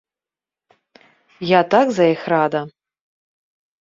Я 1.49 1.61
так 1.75 1.85
за 1.99 2.05
іх 2.15 2.21
рада. 2.37 2.61